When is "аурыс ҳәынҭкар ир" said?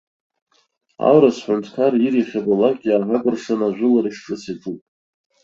1.07-2.13